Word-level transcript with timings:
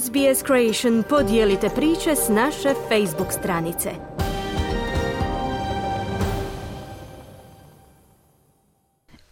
SBS 0.00 0.44
Creation 0.46 1.02
podijelite 1.08 1.68
priče 1.68 2.16
s 2.16 2.28
naše 2.28 2.74
Facebook 2.88 3.32
stranice. 3.32 3.90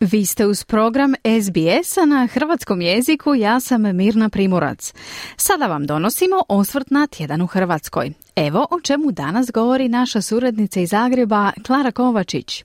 Vi 0.00 0.26
ste 0.26 0.46
uz 0.46 0.64
program 0.64 1.14
SBS-a 1.42 2.04
na 2.06 2.26
hrvatskom 2.26 2.80
jeziku, 2.80 3.34
ja 3.34 3.60
sam 3.60 3.96
Mirna 3.96 4.28
Primorac. 4.28 4.94
Sada 5.36 5.66
vam 5.66 5.86
donosimo 5.86 6.42
osvrt 6.48 6.90
na 6.90 7.06
tjedan 7.06 7.42
u 7.42 7.46
Hrvatskoj. 7.46 8.12
Evo 8.36 8.66
o 8.70 8.80
čemu 8.80 9.12
danas 9.12 9.50
govori 9.50 9.88
naša 9.88 10.22
suradnica 10.22 10.80
iz 10.80 10.88
Zagreba, 10.88 11.52
Klara 11.66 11.90
Kovačić. 11.90 12.64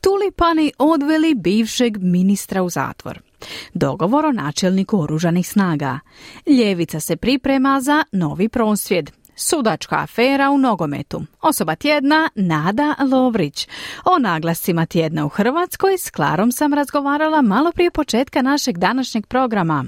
Tulipani 0.00 0.72
odveli 0.78 1.34
bivšeg 1.34 1.96
ministra 1.98 2.62
u 2.62 2.70
zatvor. 2.70 3.29
Dogovor 3.74 4.26
o 4.26 4.32
načelniku 4.32 5.00
oružanih 5.00 5.48
snaga. 5.48 5.98
Ljevica 6.46 7.00
se 7.00 7.16
priprema 7.16 7.80
za 7.80 8.04
novi 8.12 8.48
prosvjed. 8.48 9.10
Sudačka 9.36 9.96
afera 9.96 10.50
u 10.50 10.58
nogometu. 10.58 11.22
Osoba 11.42 11.74
tjedna 11.74 12.28
Nada 12.34 12.94
Lovrić. 13.12 13.68
O 14.04 14.18
naglascima 14.18 14.86
tjedna 14.86 15.26
u 15.26 15.28
Hrvatskoj 15.28 15.98
s 15.98 16.10
Klarom 16.10 16.52
sam 16.52 16.74
razgovarala 16.74 17.42
malo 17.42 17.72
prije 17.72 17.90
početka 17.90 18.42
našeg 18.42 18.78
današnjeg 18.78 19.26
programa. 19.26 19.84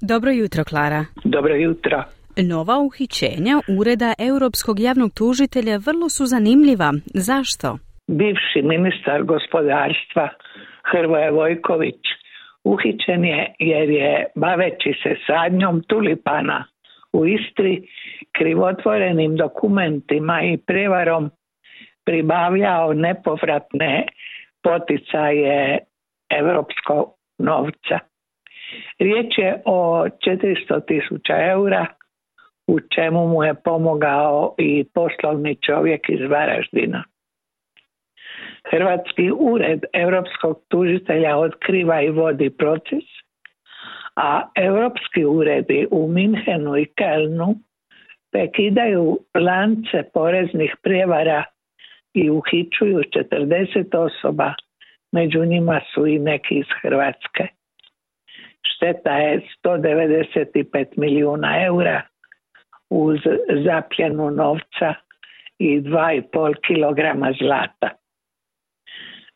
Dobro 0.00 0.30
jutro, 0.30 0.64
Klara. 0.64 1.04
Dobro 1.24 1.54
jutro. 1.54 2.04
Nova 2.36 2.78
uhićenja 2.78 3.60
Ureda 3.78 4.14
Europskog 4.18 4.80
javnog 4.80 5.12
tužitelja 5.14 5.76
vrlo 5.76 6.08
su 6.08 6.26
zanimljiva. 6.26 6.92
Zašto? 7.14 7.78
Bivši 8.08 8.62
ministar 8.62 9.22
gospodarstva 9.22 10.28
Hrvoje 10.82 11.30
Vojković 11.30 12.00
uhićen 12.64 13.24
je 13.24 13.54
jer 13.58 13.90
je 13.90 14.26
baveći 14.34 14.92
se 15.02 15.16
sadnjom 15.26 15.82
tulipana 15.82 16.64
u 17.12 17.26
Istri 17.26 17.88
krivotvorenim 18.32 19.36
dokumentima 19.36 20.42
i 20.42 20.56
prevarom 20.56 21.30
pribavljao 22.04 22.92
nepovratne 22.92 24.06
poticaje 24.62 25.78
europskog 26.30 27.14
novca. 27.38 27.98
Riječ 28.98 29.38
je 29.38 29.62
o 29.64 30.04
400 30.06 30.86
tisuća 30.86 31.36
eura 31.50 31.86
u 32.66 32.80
čemu 32.80 33.28
mu 33.28 33.44
je 33.44 33.54
pomogao 33.64 34.54
i 34.58 34.84
poslovni 34.94 35.56
čovjek 35.66 36.08
iz 36.08 36.30
Varaždina. 36.30 37.04
Hrvatski 38.70 39.30
ured 39.30 39.84
europskog 39.92 40.60
tužitelja 40.68 41.36
otkriva 41.36 42.02
i 42.02 42.10
vodi 42.10 42.50
proces, 42.50 43.04
a 44.16 44.48
europski 44.56 45.24
uredi 45.24 45.86
u 45.90 46.08
Minhenu 46.08 46.76
i 46.76 46.84
Kelnu 46.84 47.54
prekidaju 48.32 49.18
lance 49.34 50.02
poreznih 50.14 50.76
prijevara 50.82 51.44
i 52.14 52.30
uhičuju 52.30 53.02
40 53.32 53.96
osoba, 53.96 54.54
među 55.12 55.44
njima 55.44 55.80
su 55.94 56.06
i 56.06 56.18
neki 56.18 56.54
iz 56.54 56.66
Hrvatske. 56.82 57.46
Šteta 58.62 59.12
je 59.12 59.40
195 59.64 60.86
milijuna 60.96 61.64
eura 61.64 62.02
uz 62.90 63.18
zapljenu 63.64 64.30
novca 64.30 64.94
i 65.58 65.80
2,5 65.80 66.54
kilograma 66.66 67.32
zlata. 67.40 67.90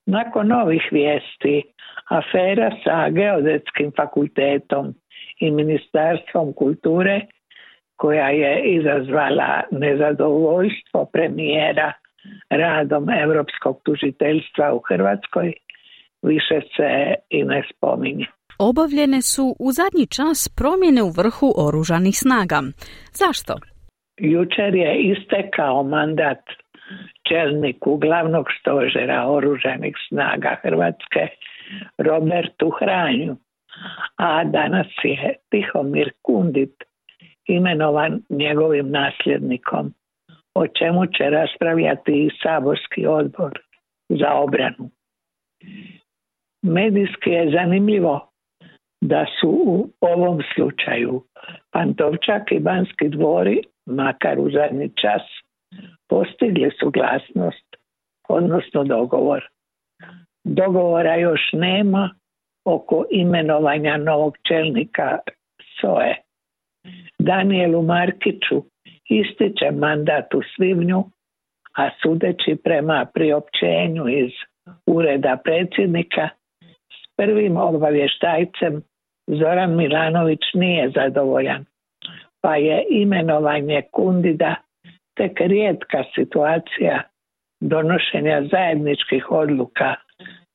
Nakon 0.07 0.53
ovih 0.53 0.89
vijesti, 0.93 1.63
afera 2.11 2.71
sa 2.85 3.11
Geodetskim 3.11 3.93
fakultetom 3.97 4.95
i 5.41 5.51
Ministarstvom 5.51 6.53
kulture, 6.53 7.21
koja 7.97 8.29
je 8.29 8.63
izazvala 8.79 9.63
nezadovoljstvo 9.71 11.05
premijera 11.13 11.93
radom 12.51 13.11
Europskog 13.11 13.81
tužiteljstva 13.85 14.75
u 14.75 14.81
Hrvatskoj, 14.89 15.53
više 16.23 16.61
se 16.77 17.15
i 17.31 17.45
ne 17.45 17.63
spominje. 17.71 18.27
Obavljene 18.59 19.23
su 19.23 19.57
u 19.59 19.73
zadnji 19.73 20.07
čas 20.07 20.39
promjene 20.59 21.03
u 21.03 21.11
vrhu 21.21 21.49
oružanih 21.67 22.15
snaga. 22.25 22.59
Zašto? 23.21 23.55
Jučer 24.21 24.75
je 24.75 24.91
istekao 25.13 25.83
mandat 25.83 26.43
čelniku 27.33 27.97
glavnog 27.97 28.47
stožera 28.61 29.27
oružanih 29.27 29.95
snaga 30.09 30.57
Hrvatske 30.63 31.29
Robertu 31.99 32.71
Hranju, 32.71 33.37
a 34.17 34.45
danas 34.45 34.87
je 35.05 35.35
Tihomir 35.51 36.13
Kundit 36.23 36.75
imenovan 37.47 38.21
njegovim 38.31 38.91
nasljednikom, 38.91 39.95
o 40.55 40.67
čemu 40.67 41.07
će 41.07 41.31
raspravljati 41.31 42.13
i 42.13 42.31
saborski 42.43 43.07
odbor 43.07 43.59
za 44.09 44.35
obranu. 44.35 44.91
Medijski 46.63 47.31
je 47.31 47.51
zanimljivo 47.51 48.29
da 49.01 49.27
su 49.41 49.49
u 49.49 49.91
ovom 50.01 50.43
slučaju 50.55 51.23
Pantovčak 51.71 52.53
i 52.53 52.61
Banski 52.61 53.09
dvori, 53.09 53.63
makar 53.87 54.39
u 54.39 54.51
zadnji 54.51 54.89
čas, 54.89 55.23
postigli 56.09 56.71
suglasnost, 56.81 57.77
odnosno 58.29 58.85
dogovor. 58.85 59.49
Dogovora 60.45 61.17
još 61.17 61.41
nema 61.53 62.11
oko 62.65 63.05
imenovanja 63.11 63.97
novog 63.97 64.37
čelnika 64.49 65.19
SOE. 65.81 66.15
Danielu 67.19 67.83
Markiću 67.83 68.63
ističe 69.09 69.71
mandat 69.71 70.35
u 70.35 70.41
svibnju, 70.57 71.05
a 71.77 71.91
sudeći 72.03 72.57
prema 72.65 73.07
priopćenju 73.15 74.09
iz 74.09 74.33
ureda 74.87 75.37
predsjednika 75.45 76.29
s 76.91 77.17
prvim 77.17 77.57
obavještajcem 77.57 78.83
Zoran 79.27 79.77
Milanović 79.77 80.41
nije 80.55 80.91
zadovoljan, 80.95 81.65
pa 82.41 82.57
je 82.57 82.87
imenovanje 82.91 83.83
Kundida 83.93 84.55
tek 85.15 85.41
rijetka 85.41 86.05
situacija 86.15 87.03
donošenja 87.61 88.43
zajedničkih 88.51 89.31
odluka 89.31 89.95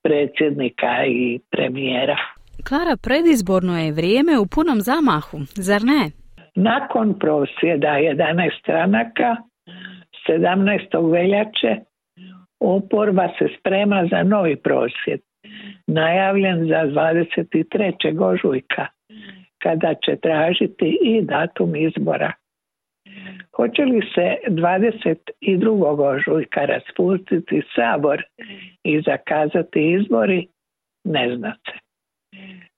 predsjednika 0.04 1.06
i 1.08 1.40
premijera. 1.52 2.18
Klara, 2.68 2.96
predizborno 3.04 3.80
je 3.80 3.92
vrijeme 3.92 4.40
u 4.40 4.46
punom 4.56 4.80
zamahu, 4.82 5.38
zar 5.68 5.82
ne? 5.84 6.12
Nakon 6.56 7.20
prosvjeda 7.20 7.88
11 7.88 8.60
stranaka 8.62 9.36
17. 10.30 11.12
veljače 11.12 11.76
oporba 12.60 13.28
se 13.40 13.48
sprema 13.60 14.08
za 14.12 14.24
novi 14.24 14.56
prosvjed 14.56 15.22
najavljen 15.88 16.68
za 16.68 16.82
23. 16.86 18.24
ožujka 18.24 18.88
kada 19.64 19.94
će 20.06 20.16
tražiti 20.22 20.98
i 21.02 21.22
datum 21.22 21.76
izbora 21.76 22.32
Hoće 23.58 23.82
li 23.86 24.02
se 24.16 24.36
22. 24.50 26.16
ožujka 26.16 26.66
raspustiti 26.66 27.62
sabor 27.76 28.24
i 28.84 29.02
zakazati 29.02 29.94
izbori? 29.94 30.48
Ne 31.04 31.36
zna 31.38 31.56
se. 31.66 31.78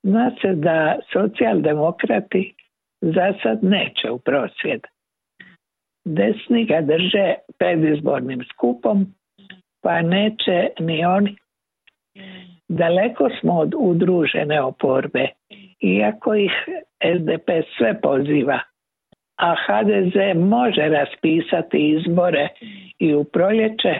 Zna 0.03 0.31
se 0.41 0.53
da 0.53 0.99
socijaldemokrati 1.13 2.53
za 3.01 3.33
sad 3.43 3.63
neće 3.63 4.11
u 4.11 4.19
prosvjed. 4.19 4.81
Desni 6.05 6.65
ga 6.65 6.81
drže 6.81 7.33
predizbornim 7.57 8.43
skupom, 8.53 9.05
pa 9.81 10.01
neće 10.01 10.69
ni 10.79 11.05
oni. 11.05 11.35
Daleko 12.67 13.29
smo 13.39 13.53
od 13.53 13.73
udružene 13.77 14.61
oporbe, 14.61 15.27
iako 15.81 16.35
ih 16.35 16.51
SDP 17.15 17.49
sve 17.77 18.01
poziva 18.01 18.59
a 19.39 19.55
HDZ 19.55 20.15
može 20.35 20.89
raspisati 20.89 21.89
izbore 21.89 22.47
i 22.99 23.15
u 23.15 23.23
proljeće, 23.23 23.99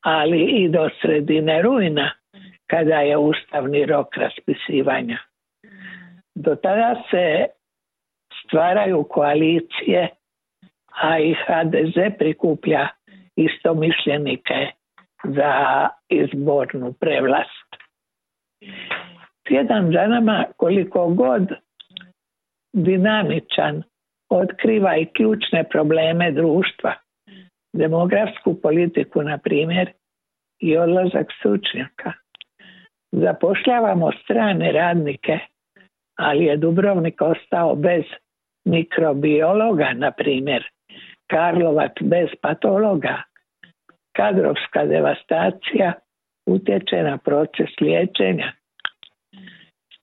ali 0.00 0.42
i 0.42 0.68
do 0.68 0.88
sredine 1.00 1.62
rujna 1.62 2.10
kada 2.66 3.00
je 3.00 3.16
ustavni 3.16 3.86
rok 3.86 4.16
raspisivanja. 4.16 5.18
Do 6.34 6.54
tada 6.54 7.02
se 7.10 7.46
stvaraju 8.46 9.06
koalicije, 9.10 10.08
a 11.02 11.18
i 11.18 11.34
HDZ 11.34 12.18
prikuplja 12.18 12.88
istomišljenike 13.36 14.70
za 15.24 15.88
izbornu 16.08 16.92
prevlast. 17.00 17.68
Tjedan 19.48 19.92
za 19.92 20.06
nama 20.06 20.44
koliko 20.56 21.08
god 21.08 21.48
dinamičan 22.72 23.82
otkriva 24.28 24.96
i 24.96 25.06
ključne 25.06 25.64
probleme 25.64 26.30
društva, 26.30 26.94
demografsku 27.72 28.60
politiku, 28.60 29.22
na 29.22 29.38
primjer, 29.38 29.92
i 30.60 30.76
odlazak 30.76 31.26
stručnjaka. 31.38 32.12
Zapošljavamo 33.12 34.12
strane 34.24 34.72
radnike, 34.72 35.38
ali 36.18 36.44
je 36.44 36.56
Dubrovnik 36.56 37.22
ostao 37.22 37.74
bez 37.74 38.04
mikrobiologa, 38.64 39.92
na 39.94 40.10
primjer, 40.10 40.64
Karlovac 41.26 41.92
bez 42.00 42.28
patologa. 42.42 43.22
Kadrovska 44.16 44.86
devastacija 44.86 45.92
utječe 46.46 47.02
na 47.02 47.18
proces 47.18 47.70
liječenja. 47.80 48.52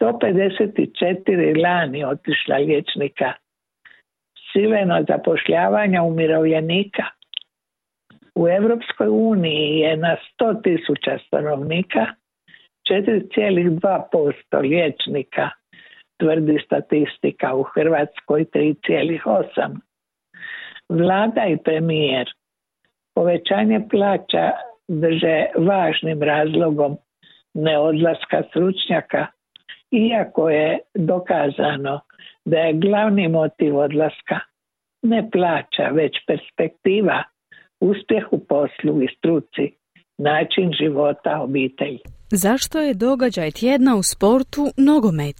154 0.01 1.61
lani 1.63 2.03
otišla 2.03 2.57
liječnika. 2.57 3.33
Sileno 4.53 5.03
zapošljavanja 5.07 6.03
umirovljenika. 6.03 7.03
U 8.35 8.47
Europskoj 8.47 9.07
uniji 9.07 9.79
je 9.79 9.97
na 9.97 10.15
100 10.39 10.63
tisuća 10.63 11.17
stanovnika 11.27 12.05
4,2% 12.89 14.61
liječnika, 14.61 15.49
tvrdi 16.17 16.59
statistika 16.65 17.55
u 17.55 17.63
Hrvatskoj 17.63 18.45
3,8%. 18.45 19.77
Vlada 20.89 21.45
i 21.45 21.57
premijer 21.57 22.29
povećanje 23.15 23.81
plaća 23.91 24.51
drže 24.87 25.45
važnim 25.57 26.23
razlogom 26.23 26.97
neodlaska 27.53 28.43
stručnjaka, 28.49 29.27
iako 29.93 30.49
je 30.49 30.79
dokazano 30.95 31.99
da 32.45 32.57
je 32.57 32.73
glavni 32.73 33.27
motiv 33.27 33.77
odlaska 33.77 34.39
ne 35.01 35.29
plaća, 35.31 35.89
već 35.93 36.11
perspektiva, 36.27 37.23
uspjeh 37.81 38.23
u 38.31 38.39
poslu 38.45 39.03
i 39.03 39.07
struci, 39.17 39.65
način 40.17 40.71
života 40.81 41.41
obitelji. 41.41 41.99
Zašto 42.31 42.79
je 42.79 42.93
događaj 42.93 43.51
tjedna 43.51 43.95
u 43.95 44.03
sportu 44.03 44.63
nogomet? 44.77 45.39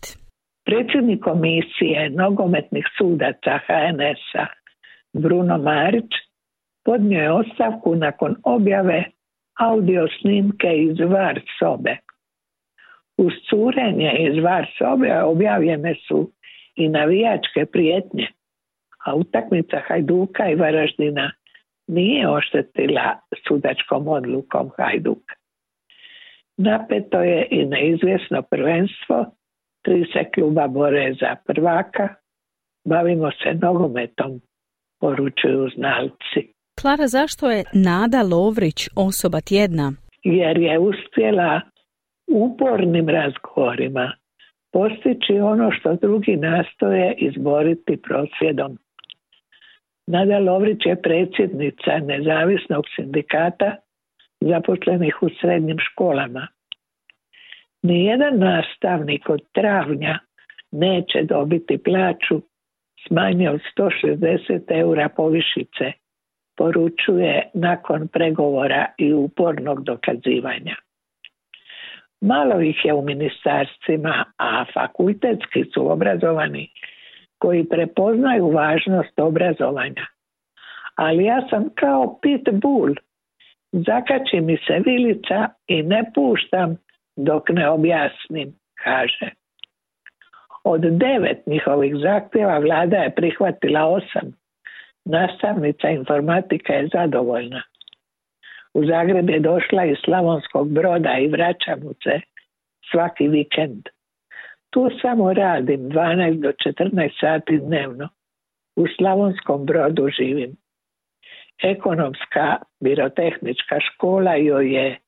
Predsjednik 0.65 1.23
komisije 1.23 2.09
nogometnih 2.09 2.85
sudaca 2.97 3.53
HNS-a 3.67 4.45
Bruno 5.13 5.57
Marić 5.57 6.11
podnio 6.85 7.19
je 7.21 7.31
ostavku 7.31 7.95
nakon 7.95 8.35
objave 8.43 9.03
audio 9.59 10.07
snimke 10.21 10.67
iz 10.87 10.97
VAR 11.11 11.41
sobe. 11.59 11.97
Uz 13.25 13.33
curenje 13.49 14.11
iz 14.19 14.43
VAR 14.43 14.65
sobe 14.77 15.21
objavljene 15.23 15.95
su 16.07 16.31
i 16.75 16.89
navijačke 16.89 17.65
prijetnje, 17.65 18.27
a 19.05 19.15
utakmica 19.15 19.77
Hajduka 19.87 20.49
i 20.49 20.55
Varaždina 20.55 21.31
nije 21.87 22.29
oštetila 22.29 23.19
sudačkom 23.47 24.07
odlukom 24.07 24.69
Hajduka. 24.77 25.33
Napeto 26.57 27.21
je 27.21 27.47
i 27.51 27.65
neizvjesno 27.65 28.41
prvenstvo, 28.41 29.25
tri 29.81 30.05
se 30.13 30.31
kluba 30.33 30.67
bore 30.67 31.13
za 31.19 31.35
prvaka, 31.45 32.15
bavimo 32.85 33.31
se 33.31 33.53
nogometom, 33.61 34.41
poručuju 34.99 35.69
znalci. 35.75 36.53
Klara, 36.81 37.07
zašto 37.07 37.51
je 37.51 37.63
Nada 37.73 38.21
Lovrić 38.21 38.89
osoba 38.95 39.41
tjedna? 39.41 39.91
Jer 40.23 40.57
je 40.57 40.79
uspjela 40.79 41.61
upornim 42.27 43.09
razgovorima 43.09 44.11
postići 44.73 45.33
ono 45.33 45.71
što 45.71 45.95
drugi 45.95 46.35
nastoje 46.35 47.13
izboriti 47.17 48.01
prosvjedom. 48.01 48.77
Nada 50.07 50.39
Lovrić 50.39 50.85
je 50.85 51.01
predsjednica 51.01 51.97
nezavisnog 51.97 52.85
sindikata 52.95 53.75
zaposlenih 54.41 55.23
u 55.23 55.29
srednjim 55.41 55.77
školama. 55.79 56.47
Nijedan 57.81 58.39
nastavnik 58.39 59.29
od 59.29 59.41
travnja 59.51 60.19
neće 60.71 61.23
dobiti 61.23 61.77
plaću 61.77 62.41
smanje 63.07 63.49
od 63.49 63.59
160 63.77 64.61
eura 64.67 65.09
povišice, 65.09 65.91
poručuje 66.57 67.49
nakon 67.53 68.07
pregovora 68.07 68.85
i 68.97 69.13
upornog 69.13 69.83
dokazivanja. 69.83 70.75
Malo 72.25 72.61
ih 72.61 72.85
je 72.85 72.93
u 72.93 73.01
ministarstvima, 73.01 74.25
a 74.37 74.65
fakultetski 74.73 75.63
su 75.73 75.91
obrazovani 75.91 76.69
koji 77.37 77.69
prepoznaju 77.69 78.49
važnost 78.49 79.19
obrazovanja. 79.19 80.05
Ali 80.95 81.25
ja 81.25 81.47
sam 81.49 81.69
kao 81.75 82.19
pit 82.21 82.49
bull. 82.51 82.93
Zakači 83.71 84.41
mi 84.41 84.57
se 84.57 84.79
vilica 84.85 85.49
i 85.67 85.83
ne 85.83 86.03
puštam 86.15 86.77
dok 87.15 87.49
ne 87.49 87.69
objasnim, 87.69 88.53
kaže. 88.83 89.29
Od 90.63 90.81
devet 90.81 91.47
njihovih 91.47 91.95
zahtjeva 91.95 92.57
vlada 92.57 92.97
je 92.97 93.15
prihvatila 93.15 93.85
osam. 93.85 94.31
Nastavnica 95.05 95.89
informatika 95.89 96.73
je 96.73 96.89
zadovoljna. 96.93 97.61
U 98.73 98.85
Zagreb 98.85 99.29
je 99.29 99.39
došla 99.39 99.85
iz 99.85 99.97
Slavonskog 100.05 100.69
broda 100.69 101.17
i 101.17 101.27
vraća 101.27 101.75
mu 101.83 101.93
se 102.03 102.21
svaki 102.91 103.27
vikend. 103.27 103.83
Tu 104.69 104.89
samo 105.01 105.33
radim 105.33 105.79
12 105.79 106.41
do 106.41 106.49
14 106.49 107.19
sati 107.19 107.57
dnevno. 107.57 108.09
U 108.75 108.85
Slavonskom 108.97 109.65
brodu 109.65 110.09
živim. 110.17 110.55
Ekonomska 111.63 112.57
birotehnička 112.79 113.79
škola 113.79 114.35
joj 114.35 114.75
je 114.75 114.99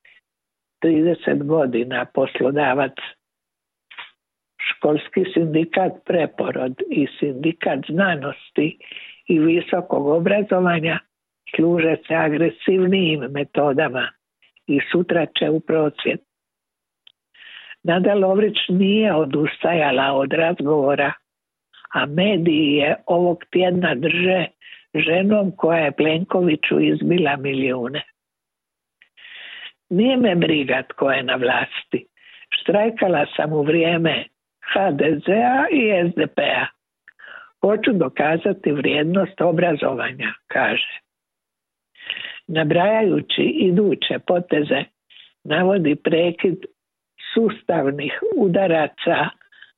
30 0.84 1.44
godina 1.44 2.06
poslodavac 2.14 2.92
školski 4.68 5.24
sindikat 5.34 5.92
Preporod 6.04 6.82
i 6.90 7.06
sindikat 7.18 7.78
znanosti 7.88 8.78
i 9.26 9.38
visokog 9.38 10.06
obrazovanja 10.06 10.98
služe 11.56 11.96
se 12.06 12.14
agresivnijim 12.14 13.20
metodama 13.20 14.08
i 14.66 14.80
sutra 14.92 15.26
će 15.38 15.50
u 15.50 15.60
procvjet. 15.60 16.20
Nada 17.82 18.14
Lovrić 18.14 18.56
nije 18.68 19.14
odustajala 19.14 20.12
od 20.12 20.32
razgovora, 20.32 21.12
a 21.94 22.06
mediji 22.06 22.72
je 22.72 22.96
ovog 23.06 23.44
tjedna 23.50 23.94
drže 23.94 24.46
ženom 24.94 25.52
koja 25.56 25.78
je 25.78 25.92
Plenkoviću 25.92 26.80
izbila 26.80 27.36
milijune. 27.36 28.02
Nije 29.90 30.16
me 30.16 30.34
briga 30.34 30.82
tko 30.88 31.10
je 31.10 31.22
na 31.22 31.34
vlasti. 31.34 32.06
Štrajkala 32.50 33.26
sam 33.36 33.52
u 33.52 33.62
vrijeme 33.62 34.24
HDZ-a 34.72 35.66
i 35.70 36.10
SDP-a. 36.10 36.66
Hoću 37.60 37.92
dokazati 37.92 38.72
vrijednost 38.72 39.40
obrazovanja, 39.40 40.34
kaže. 40.46 41.05
Nabrajajući 42.48 43.42
iduće 43.42 44.18
poteze, 44.26 44.84
navodi 45.44 45.96
prekid 45.96 46.56
sustavnih 47.34 48.12
udaraca 48.36 49.28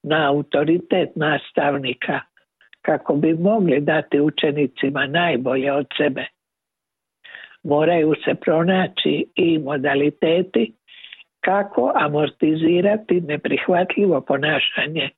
na 0.03 0.29
autoritet 0.29 1.17
nastavnika 1.17 2.21
kako 2.83 3.15
bi 3.15 3.35
mogli 3.35 3.81
dati 3.81 4.21
učenicima 4.21 5.07
najbolje 5.07 5.73
od 5.73 5.87
sebe. 5.97 6.27
Moraju 7.63 8.15
se 8.25 8.35
pronaći 8.35 9.27
i 9.35 9.59
modaliteti 9.59 10.73
kako 11.41 11.93
amortizirati 11.95 13.21
neprihvatljivo 13.21 14.21
ponašanje 14.21 15.11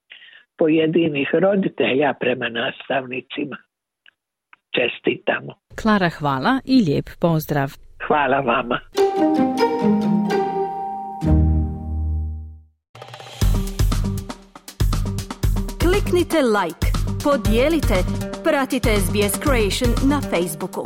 pojedinih 0.59 1.29
roditelja 1.33 2.15
prema 2.21 2.49
nastavnicima. 2.49 3.57
Čestitamo. 4.75 5.55
Klara, 5.81 6.11
hvala 6.19 6.61
i 6.65 6.83
lijep 6.83 7.11
pozdrav. 7.21 7.73
Hvala 8.07 8.41
vama. 8.41 8.81
Kliknite 15.81 16.43
like, 16.43 16.87
podijelite, 17.25 17.95
pratite 18.45 18.97
SBS 18.97 19.41
Creation 19.43 20.11
na 20.11 20.21
Facebooku. 20.21 20.83